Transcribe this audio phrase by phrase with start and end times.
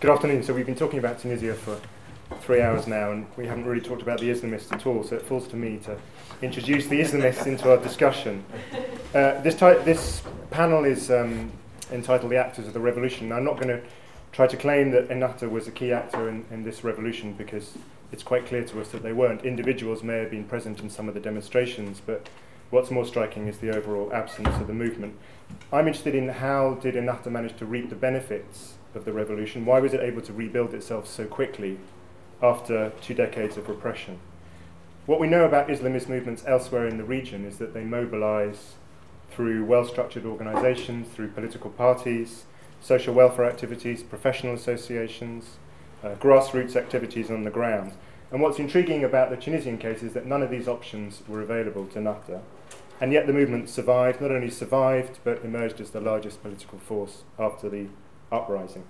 [0.00, 0.44] Good afternoon.
[0.44, 1.80] So we've been talking about Tunisia for
[2.42, 5.02] three hours now, and we haven't really talked about the Islamists at all.
[5.02, 5.98] So it falls to me to
[6.40, 8.44] introduce the Islamists into our discussion.
[9.12, 10.22] Uh, this, ty- this
[10.52, 11.50] panel is um,
[11.90, 13.82] entitled "The Actors of the Revolution." Now, I'm not going to
[14.30, 17.76] try to claim that Ennahda was a key actor in, in this revolution because
[18.12, 19.44] it's quite clear to us that they weren't.
[19.44, 22.28] Individuals may have been present in some of the demonstrations, but
[22.70, 25.16] what's more striking is the overall absence of the movement.
[25.72, 29.64] I'm interested in how did Ennahda manage to reap the benefits of the revolution?
[29.64, 31.78] Why was it able to rebuild itself so quickly
[32.42, 34.18] after two decades of repression?
[35.06, 38.74] What we know about Islamist movements elsewhere in the region is that they mobilize
[39.30, 42.44] through well structured organizations, through political parties,
[42.80, 45.56] social welfare activities, professional associations,
[46.04, 47.92] uh, grassroots activities on the ground.
[48.30, 51.86] And what's intriguing about the Tunisian case is that none of these options were available
[51.86, 52.42] to Ennahda.
[53.00, 57.22] And yet the movement survived, not only survived, but emerged as the largest political force
[57.38, 57.86] after the
[58.30, 58.84] uprising.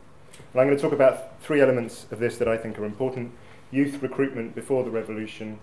[0.52, 3.32] And I'm going to talk about three elements of this that I think are important
[3.70, 5.58] youth recruitment before the revolution,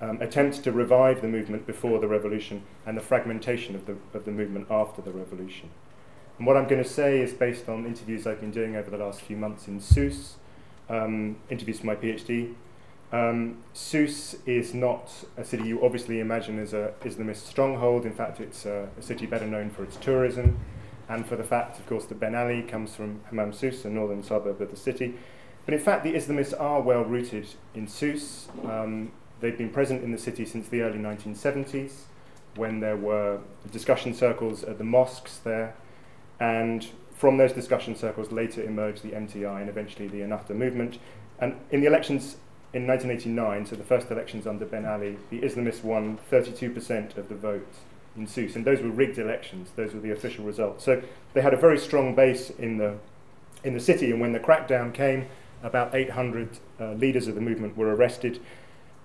[0.00, 4.24] um, attempts to revive the movement before the revolution, and the fragmentation of the, of
[4.24, 5.70] the movement after the revolution.
[6.38, 8.98] And what I'm going to say is based on interviews I've been doing over the
[8.98, 10.36] last few months in Sousse,
[10.90, 12.54] um, interviews for my PhD.
[13.12, 13.58] Um,
[14.44, 18.04] is not a city you obviously imagine as a Islamist stronghold.
[18.04, 20.58] In fact, it's a, a city better known for its tourism
[21.08, 24.22] and for the fact, of course, that Ben Ali comes from Hammam Sousse, a northern
[24.22, 25.14] suburb of the city.
[25.64, 28.48] But in fact, the Islamists are well rooted in Sousse.
[28.64, 32.02] Um, they've been present in the city since the early 1970s,
[32.56, 35.74] when there were discussion circles at the mosques there.
[36.40, 40.98] And from those discussion circles later emerged the MTI and eventually the Ennahda movement.
[41.38, 42.36] And in the elections
[42.72, 47.34] in 1989, so the first elections under Ben Ali, the Islamists won 32% of the
[47.34, 47.72] vote
[48.16, 49.70] in Sousse, and those were rigged elections.
[49.74, 50.84] Those were the official results.
[50.84, 52.96] So they had a very strong base in the
[53.64, 54.10] in the city.
[54.10, 55.26] And when the crackdown came,
[55.62, 58.40] about 800 uh, leaders of the movement were arrested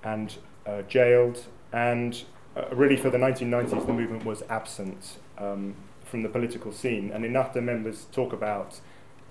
[0.04, 0.36] and
[0.66, 1.46] uh, jailed.
[1.72, 2.22] And
[2.56, 7.12] uh, really, for the 1990s, the movement was absent um, from the political scene.
[7.12, 8.82] And enough Ennahda members talk about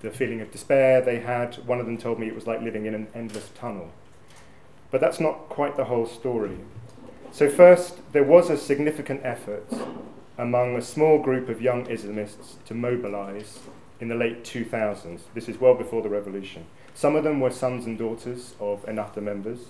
[0.00, 1.56] the feeling of despair they had.
[1.66, 3.90] One of them told me it was like living in an endless tunnel.
[4.90, 6.56] But that's not quite the whole story.
[7.30, 9.70] So, first, there was a significant effort
[10.38, 13.60] among a small group of young Islamists to mobilize
[14.00, 15.20] in the late 2000s.
[15.34, 16.64] This is well before the revolution.
[16.94, 19.66] Some of them were sons and daughters of Ennahda members.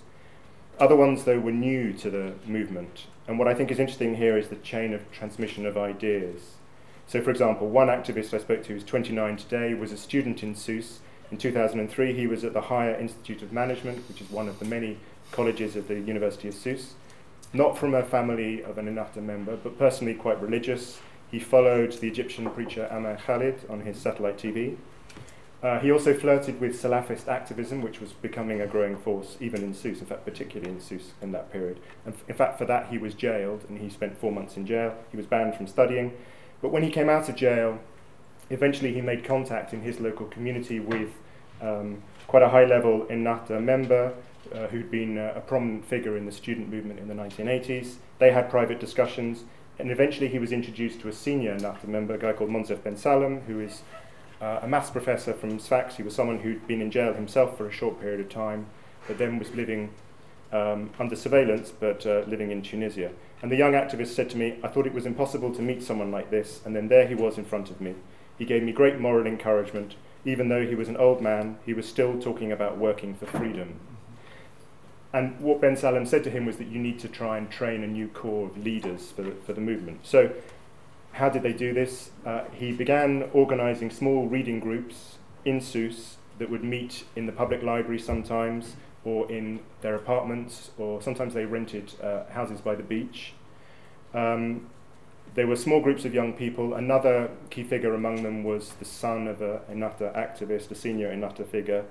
[0.79, 3.07] Other ones, though, were new to the movement.
[3.27, 6.55] And what I think is interesting here is the chain of transmission of ideas.
[7.09, 10.55] So, for example, one activist I spoke to, who's 29 today, was a student in
[10.55, 11.01] Sousse.
[11.33, 14.65] In 2003, he was at the Higher Institute of Management, which is one of the
[14.65, 14.99] many
[15.33, 16.95] colleges of the University of Sousse
[17.53, 21.01] not from a family of an Ennahda member, but personally quite religious.
[21.31, 24.77] He followed the Egyptian preacher Amer Khalid on his satellite TV.
[25.61, 29.75] Uh, he also flirted with Salafist activism, which was becoming a growing force even in
[29.75, 31.81] Sousse, in fact, particularly in Sousse in that period.
[32.07, 34.67] And f- in fact, for that, he was jailed and he spent four months in
[34.67, 34.95] jail.
[35.11, 36.13] He was banned from studying.
[36.63, 37.81] But when he came out of jail,
[38.51, 41.11] eventually he made contact in his local community with
[41.61, 44.13] um, quite a high level Ennahda member
[44.55, 47.97] uh, who'd been uh, a prominent figure in the student movement in the 1980s.
[48.19, 49.45] They had private discussions,
[49.79, 52.97] and eventually he was introduced to a senior Ennahda member, a guy called Moncef Ben
[52.97, 53.83] Salem, who is
[54.41, 55.97] uh, a maths professor from Sfax.
[55.97, 58.67] He was someone who'd been in jail himself for a short period of time,
[59.07, 59.91] but then was living
[60.53, 63.11] um, under surveillance, but uh, living in Tunisia.
[63.43, 66.11] And the young activist said to me, I thought it was impossible to meet someone
[66.11, 67.95] like this, and then there he was in front of me.
[68.37, 69.97] He gave me great moral encouragement.
[70.25, 73.81] Even though he was an old man, he was still talking about working for freedom.
[75.13, 77.83] And what Ben Salem said to him was that you need to try and train
[77.83, 80.01] a new core of leaders for the, for the movement.
[80.03, 80.33] So,
[81.13, 82.11] how did they do this?
[82.27, 87.63] Uh, he began organizing small reading groups in Sousse that would meet in the public
[87.63, 93.33] library sometimes, or in their apartments, or sometimes they rented uh, houses by the beach.
[94.13, 94.69] Um,
[95.35, 96.75] there were small groups of young people.
[96.75, 101.47] Another key figure among them was the son of a Ennahda activist, a senior Ennahda
[101.47, 101.85] figure,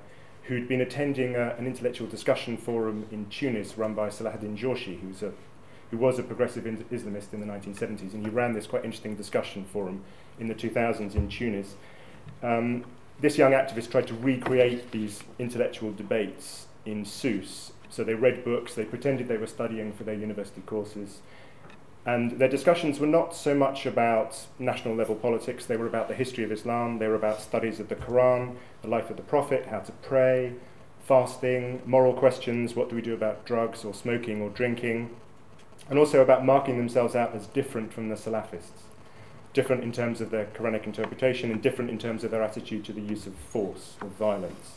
[0.44, 5.24] who'd been attending a, an intellectual discussion forum in Tunis run by Salahuddin Jourchi, who's
[5.24, 5.32] a,
[5.92, 9.66] who was a progressive Islamist in the 1970s, and he ran this quite interesting discussion
[9.66, 10.04] forum
[10.40, 11.76] in the 2000s in Tunis.
[12.44, 12.86] Um,
[13.20, 17.72] this young activist tried to recreate these intellectual debates in Sousse.
[17.90, 21.22] So they read books, they pretended they were studying for their university courses,
[22.08, 26.16] and their discussions were not so much about national level politics, they were about the
[26.16, 29.66] history of Islam, they were about studies of the Quran, the life of the Prophet,
[29.66, 30.54] how to pray,
[31.06, 35.14] fasting, moral questions, what do we do about drugs or smoking or drinking,
[35.90, 38.84] and also about marking themselves out as different from the Salafists.
[39.54, 42.94] different in terms of their Quranic interpretation and different in terms of their attitude to
[42.94, 44.76] the use of force or violence.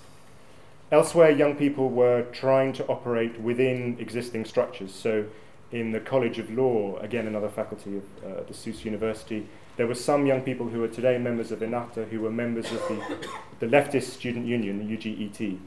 [0.90, 4.92] Elsewhere, young people were trying to operate within existing structures.
[4.94, 5.26] So,
[5.72, 9.46] in the College of Law, again another faculty of uh, the Sousse University,
[9.76, 12.78] there were some young people who are today members of Ennahda who were members of
[12.88, 13.28] the,
[13.60, 15.58] the leftist student union, the UGET.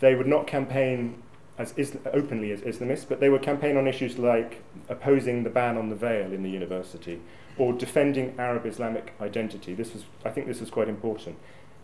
[0.00, 1.22] They would not campaign
[1.58, 1.74] as
[2.12, 5.96] openly as Islamists, but they would campaign on issues like opposing the ban on the
[5.96, 7.20] veil in the university
[7.58, 9.74] or defending Arab Islamic identity.
[9.74, 11.36] This was, I think this was quite important.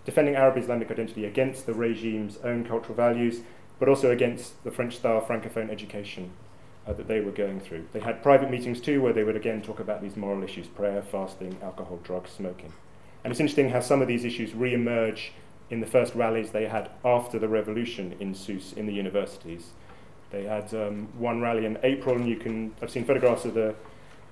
[0.05, 3.41] Defending Arab Islamic identity against the regime's own cultural values,
[3.79, 6.31] but also against the French style francophone education
[6.87, 7.87] uh, that they were going through.
[7.93, 11.03] They had private meetings too, where they would again talk about these moral issues prayer,
[11.03, 12.73] fasting, alcohol, drugs, smoking.
[13.25, 15.33] And it's interesting how some of these issues re emerge
[15.71, 19.71] in the first rallies they had after the revolution in Sousse in the universities.
[20.31, 23.75] They had um, one rally in April, and you can, I've seen photographs of the,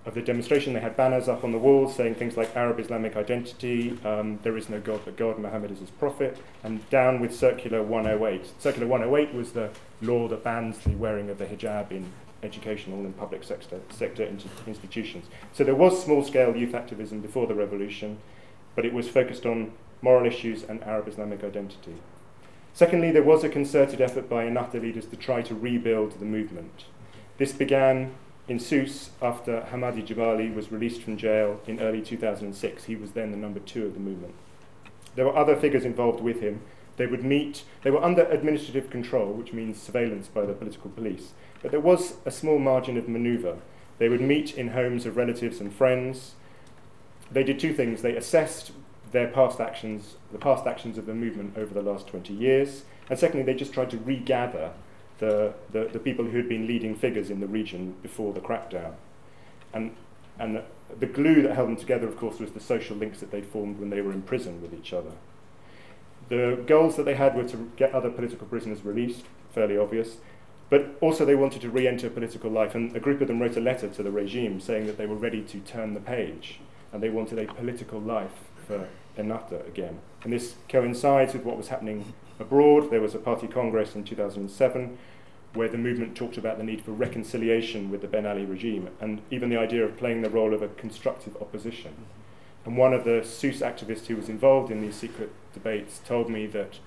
[0.07, 0.73] of the demonstration.
[0.73, 4.57] They had banners up on the walls saying things like Arab Islamic identity, um, there
[4.57, 8.47] is no God but God, Muhammad is his prophet, and down with Circular 108.
[8.59, 9.71] Circular 108 was the
[10.03, 12.11] law that bans the wearing of the hijab in
[12.43, 14.25] educational and public sector, sector
[14.67, 15.27] institutions.
[15.53, 18.19] So there was small scale youth activism before the revolution,
[18.75, 19.73] but it was focused on
[20.03, 21.97] moral issues and Arab Islamic identity.
[22.73, 26.85] Secondly, there was a concerted effort by Ennahda leaders to try to rebuild the movement.
[27.37, 28.15] This began
[28.49, 32.85] in Sousse after Hamadi Jebali was released from jail in early 2006.
[32.85, 34.35] He was then the number two of the movement.
[35.15, 36.63] There were other figures involved with him.
[37.01, 41.33] They would meet, they were under administrative control, which means surveillance by the political police.
[41.63, 43.57] But there was a small margin of manoeuvre.
[43.97, 46.35] They would meet in homes of relatives and friends.
[47.33, 48.03] They did two things.
[48.03, 48.73] They assessed
[49.13, 52.85] their past actions, the past actions of the movement over the last 20 years.
[53.09, 54.75] And secondly, they just tried to regather
[55.21, 58.93] the, the, the people who had been leading figures in the region before the crackdown.
[59.73, 59.97] And,
[60.39, 60.65] and the,
[60.99, 63.81] the glue that held them together, of course, was the social links that they'd formed
[63.81, 65.13] when they were in prison with each other.
[66.31, 70.19] The goals that they had were to get other political prisoners released, fairly obvious,
[70.71, 73.61] but also they wanted to re-enter political life, and a group of them wrote a
[73.61, 76.61] letter to the regime saying that they were ready to turn the page,
[76.93, 78.89] and they wanted a political life for
[79.19, 79.99] Ennahda again.
[80.23, 82.91] And this coincides with what was happening abroad.
[82.91, 84.97] There was a party congress in 2007
[85.55, 89.21] where the movement talked about the need for reconciliation with the Ben Ali regime, and
[89.33, 91.93] even the idea of playing the role of a constructive opposition.
[92.65, 96.47] And one of the Sousse activists who was involved in these secret debates told me
[96.49, 96.79] that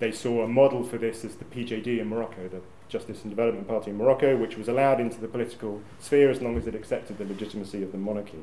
[0.00, 3.66] they saw a model for this as the PJD in Morocco, the Justice and Development
[3.66, 7.18] Party in Morocco, which was allowed into the political sphere as long as it accepted
[7.18, 8.42] the legitimacy of the monarchy.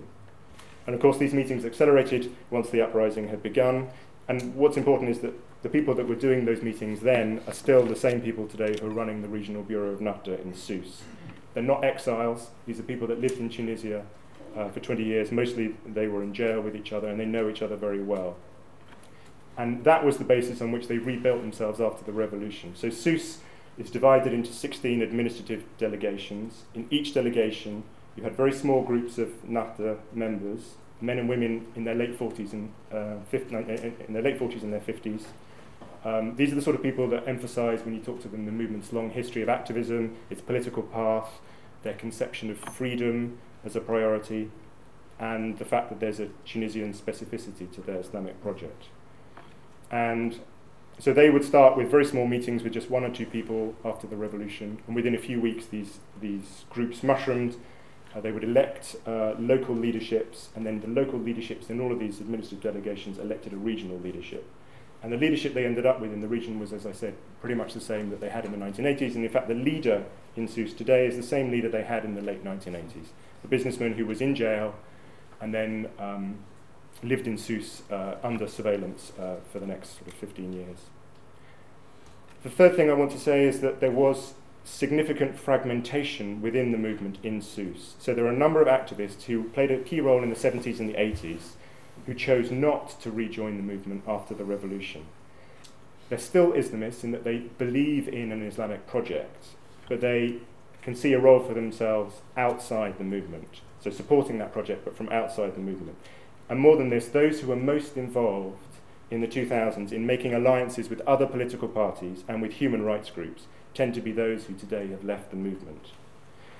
[0.87, 3.89] And of course, these meetings accelerated once the uprising had begun.
[4.27, 7.85] And what's important is that the people that were doing those meetings then are still
[7.85, 11.03] the same people today who are running the regional bureau of Ennahda in Sousse.
[11.53, 14.05] They're not exiles, these are people that lived in Tunisia
[14.55, 15.31] uh, for 20 years.
[15.31, 18.35] Mostly they were in jail with each other and they know each other very well.
[19.57, 22.75] And that was the basis on which they rebuilt themselves after the revolution.
[22.75, 23.39] So Sousse
[23.77, 26.63] is divided into 16 administrative delegations.
[26.73, 27.83] In each delegation,
[28.15, 32.53] you had very small groups of Ennahda members, men and women in their late 40s
[32.53, 35.23] and uh, 50, in their late 40s and their 50s.
[36.03, 38.51] Um, these are the sort of people that emphasize, when you talk to them, the
[38.51, 41.39] movement's long history of activism, its political path,
[41.83, 44.49] their conception of freedom as a priority,
[45.19, 48.85] and the fact that there's a Tunisian specificity to their Islamic project.
[49.91, 50.39] And
[50.99, 54.07] so they would start with very small meetings with just one or two people after
[54.07, 57.55] the revolution, and within a few weeks, these, these groups mushroomed.
[58.13, 61.99] Uh, they would elect uh, local leaderships, and then the local leaderships in all of
[61.99, 64.45] these administrative delegations elected a regional leadership.
[65.03, 67.55] And the leadership they ended up with in the region was, as I said, pretty
[67.55, 69.15] much the same that they had in the 1980s.
[69.15, 72.13] And in fact, the leader in Sousse today is the same leader they had in
[72.13, 73.07] the late 1980s.
[73.41, 74.75] The businessman who was in jail
[75.39, 76.39] and then um,
[77.03, 80.77] lived in Sousse uh, under surveillance uh, for the next sort of 15 years.
[82.43, 84.33] The third thing I want to say is that there was
[84.63, 87.95] significant fragmentation within the movement in Sousse.
[87.99, 90.79] So there are a number of activists who played a key role in the 70s
[90.79, 91.53] and the 80s
[92.05, 95.05] who chose not to rejoin the movement after the revolution.
[96.09, 99.45] They're still Islamists in that they believe in an Islamic project,
[99.87, 100.37] but they
[100.81, 103.61] can see a role for themselves outside the movement.
[103.79, 105.97] So supporting that project, but from outside the movement.
[106.49, 108.57] And more than this, those who were most involved
[109.09, 113.43] in the 2000s in making alliances with other political parties and with human rights groups
[113.73, 115.91] tend to be those who today have left the movement.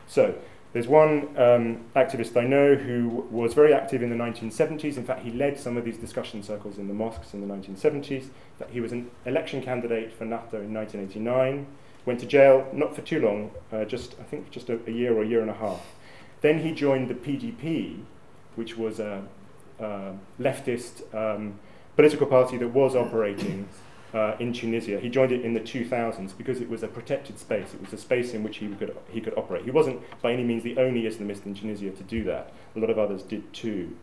[0.08, 0.36] So,
[0.74, 4.96] there's one um, activist I know who was very active in the 1970s.
[4.96, 8.28] In fact, he led some of these discussion circles in the mosques in the 1970s.
[8.58, 11.68] That he was an election candidate for Ennahda in 1989.
[12.05, 15.15] Went to jail, not for too long, uh, just I think just a, a year
[15.15, 15.86] or a year and a half.
[16.41, 18.00] Then he joined the PDP,
[18.55, 19.24] which was a
[19.79, 21.60] uh, leftist um,
[21.96, 23.67] political party that was operating
[24.13, 25.00] uh, in Tunisia.
[25.00, 27.74] He joined it in the 2000s because it was a protected space.
[27.74, 29.63] It was a space in which he could, he could operate.
[29.63, 32.51] He wasn't by any means the only Islamist in Tunisia to do that.
[32.75, 33.96] A lot of others did too.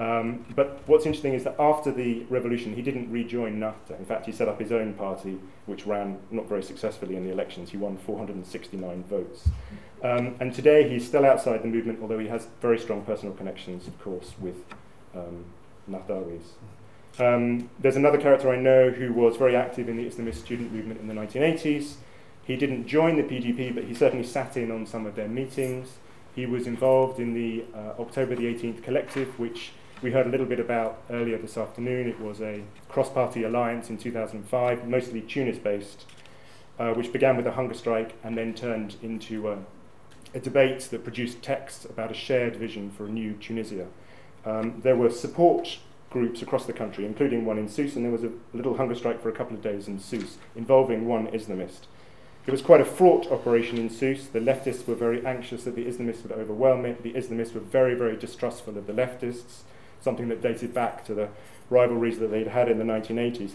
[0.00, 3.98] Um, but what's interesting is that after the revolution, he didn't rejoin Ennahda.
[3.98, 7.30] In fact, he set up his own party, which ran not very successfully in the
[7.30, 7.70] elections.
[7.70, 9.50] He won 469 votes.
[10.02, 13.86] Um, and today, he's still outside the movement, although he has very strong personal connections,
[13.86, 14.64] of course, with
[15.14, 15.44] um.
[17.18, 21.00] Um, there's another character I know who was very active in the Islamist student movement
[21.00, 21.94] in the 1980s.
[22.44, 25.98] He didn't join the PDP, but he certainly sat in on some of their meetings.
[26.34, 30.46] He was involved in the uh, October the 18th collective, which we heard a little
[30.46, 32.08] bit about earlier this afternoon.
[32.08, 36.06] It was a cross party alliance in 2005, mostly Tunis based,
[36.78, 39.58] uh, which began with a hunger strike and then turned into a,
[40.34, 43.88] a debate that produced texts about a shared vision for a new Tunisia.
[44.46, 45.78] Um, there were support
[46.08, 49.22] groups across the country, including one in Sousse, and there was a little hunger strike
[49.22, 51.80] for a couple of days in Sousse involving one Islamist.
[52.46, 54.26] It was quite a fraught operation in Sousse.
[54.26, 57.02] The leftists were very anxious that the Islamists would overwhelm it.
[57.02, 59.60] The Islamists were very, very distrustful of the leftists
[60.00, 61.28] something that dated back to the
[61.68, 63.52] rivalries that they'd had in the 1980s.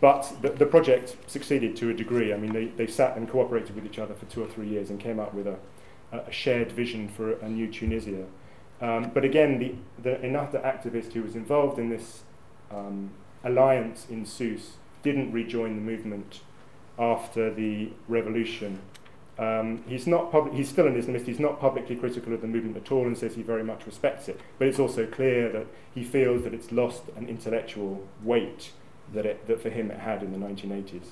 [0.00, 2.32] But the, the project succeeded to a degree.
[2.32, 4.90] I mean, they, they sat and cooperated with each other for two or three years
[4.90, 5.56] and came up with a,
[6.12, 8.24] a shared vision for a, new Tunisia.
[8.80, 12.22] Um, but again, the, the Ennahda activist who was involved in this
[12.70, 13.10] um,
[13.42, 16.40] alliance in Sousse didn't rejoin the movement
[16.98, 18.80] after the revolution
[19.38, 22.90] um, he's, not he's still an Islamist, he's not publicly critical of the movement at
[22.90, 24.40] all and says he very much respects it.
[24.58, 28.72] But it's also clear that he feels that it's lost an intellectual weight
[29.12, 31.10] that, it, that for him it had in the 1980s.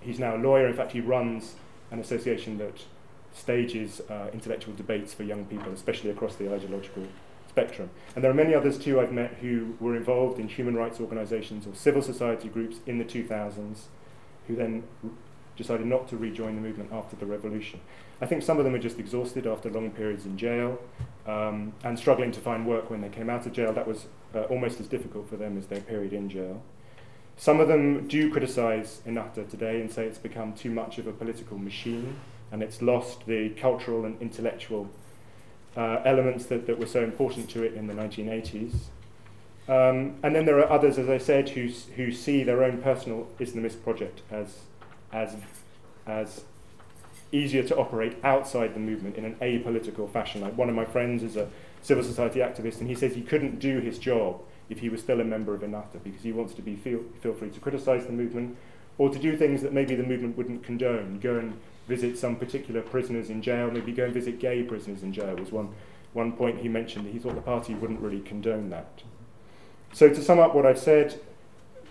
[0.00, 1.56] He's now a lawyer, in fact, he runs
[1.90, 2.84] an association that
[3.34, 7.06] stages uh, intellectual debates for young people, especially across the ideological
[7.48, 7.90] spectrum.
[8.14, 11.66] And there are many others too I've met who were involved in human rights organisations
[11.66, 13.82] or civil society groups in the 2000s
[14.46, 14.84] who then
[15.60, 17.80] decided not to rejoin the movement after the revolution.
[18.22, 20.78] I think some of them are just exhausted after long periods in jail
[21.26, 23.72] um, and struggling to find work when they came out of jail.
[23.72, 26.62] That was uh, almost as difficult for them as their period in jail.
[27.36, 31.12] Some of them do criticise Ennahda today and say it's become too much of a
[31.12, 32.16] political machine
[32.50, 34.88] and it's lost the cultural and intellectual
[35.76, 38.74] uh, elements that, that were so important to it in the 1980s.
[39.68, 43.28] Um, and then there are others, as I said, who, who see their own personal
[43.38, 44.62] Islamist project as
[45.12, 45.36] as,
[46.06, 46.44] as
[47.32, 50.40] easier to operate outside the movement in an apolitical fashion.
[50.40, 51.48] Like one of my friends is a
[51.82, 55.20] civil society activist, and he says he couldn't do his job if he was still
[55.20, 58.12] a member of Ennahda because he wants to be feel, feel free to criticize the
[58.12, 58.56] movement
[58.98, 61.18] or to do things that maybe the movement wouldn't condone.
[61.20, 65.12] Go and visit some particular prisoners in jail, maybe go and visit gay prisoners in
[65.12, 65.74] jail was one,
[66.12, 67.06] one point he mentioned.
[67.08, 69.02] He thought the party wouldn't really condone that.
[69.92, 71.20] So to sum up what I've said,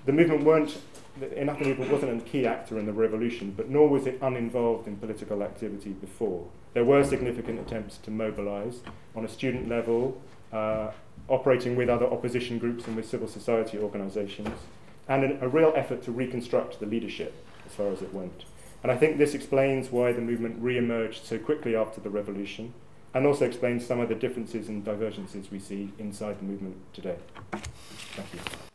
[0.06, 0.78] the movement weren't
[1.20, 5.44] Ennahda wasn't a key actor in the revolution, but nor was it uninvolved in political
[5.44, 6.48] activity before.
[6.74, 8.82] There were significant attempts to mobilize
[9.16, 10.22] on a student level,
[10.54, 10.92] uh,
[11.28, 14.58] operating with other opposition groups and with civil society organizations,
[15.08, 17.34] and an, a real effort to reconstruct the leadership
[17.66, 18.46] as far as it went.
[18.82, 22.74] And I think this explains why the movement re emerged so quickly after the revolution,
[23.14, 27.18] and also explains some of the differences and divergences we see inside the movement today.
[27.52, 28.69] Thank you.